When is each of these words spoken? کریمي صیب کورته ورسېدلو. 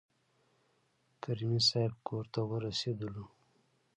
کریمي 1.23 1.61
صیب 1.69 1.93
کورته 2.07 2.41
ورسېدلو. 2.49 3.25